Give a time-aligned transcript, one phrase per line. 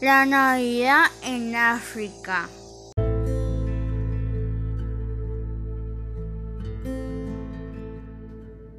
[0.00, 2.48] La Navidad en África.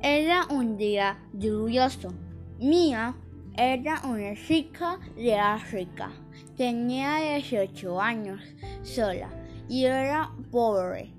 [0.01, 2.13] Era un día lluvioso.
[2.59, 3.15] Mía
[3.57, 6.09] era una chica de África.
[6.55, 8.41] Tenía 18 años
[8.81, 9.29] sola
[9.67, 11.11] y era pobre.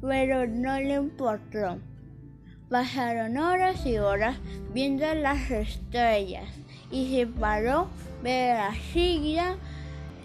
[0.00, 1.80] Pero no le importó.
[2.70, 4.36] Pasaron horas y horas
[4.72, 6.48] viendo las estrellas
[6.88, 7.88] y se paró
[8.22, 9.56] de la silla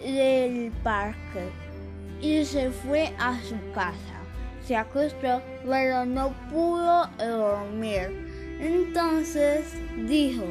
[0.00, 1.50] del parque
[2.22, 4.20] y se fue a su casa.
[4.64, 8.56] Se acostó, pero no pudo dormir.
[8.60, 9.74] Entonces
[10.06, 10.44] dijo,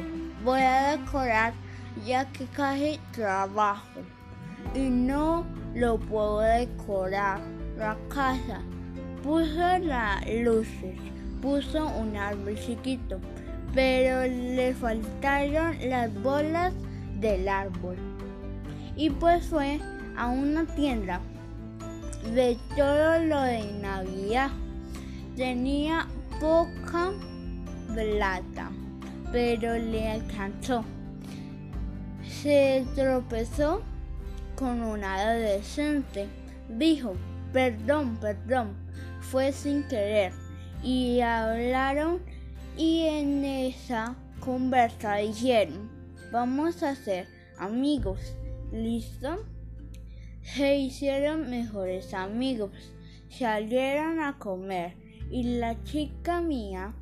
[0.44, 1.54] voy a decorar
[2.04, 4.02] ya que casi trabajo
[4.74, 7.40] y no lo puedo decorar
[7.78, 8.60] la casa.
[9.22, 13.20] Puso las luces puso un árbol chiquito,
[13.72, 16.74] pero le faltaron las bolas
[17.20, 17.94] del árbol.
[18.96, 19.78] Y pues fue
[20.16, 21.20] a una tienda
[22.34, 24.50] de todo lo de Navidad.
[25.36, 26.08] Tenía
[26.40, 27.12] poca
[27.94, 28.72] plata,
[29.30, 30.84] pero le alcanzó.
[32.24, 33.82] Se tropezó
[34.56, 36.26] con un adolescente.
[36.76, 37.14] Dijo,
[37.52, 38.74] perdón, perdón,
[39.20, 40.32] fue sin querer
[40.82, 42.20] y hablaron
[42.76, 45.90] y en esa conversa dijeron,
[46.30, 47.26] vamos a ser
[47.58, 48.36] amigos,
[48.72, 49.44] ¿listo?
[50.42, 52.70] Se hicieron mejores amigos,
[53.28, 54.94] salieron a comer
[55.30, 56.94] y la chica mía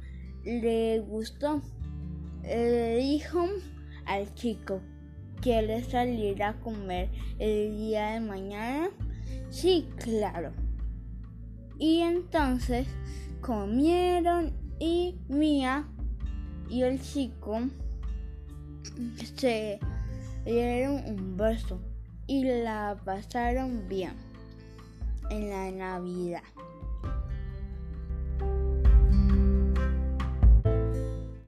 [0.44, 1.62] le gustó.
[2.42, 3.46] Le dijo
[4.06, 4.80] al chico,
[5.40, 8.90] ¿quieres salir a comer el día de mañana?
[9.50, 10.63] Sí, claro.
[11.78, 12.86] Y entonces
[13.40, 15.86] comieron y Mía
[16.68, 17.60] y el chico
[19.36, 19.78] se
[20.44, 21.80] dieron un beso
[22.26, 24.14] y la pasaron bien
[25.30, 26.42] en la Navidad.